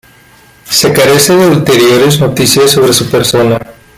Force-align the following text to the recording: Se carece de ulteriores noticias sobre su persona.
Se 0.67 0.91
carece 0.91 1.35
de 1.35 1.45
ulteriores 1.49 2.19
noticias 2.19 2.71
sobre 2.71 2.91
su 2.91 3.07
persona. 3.11 3.59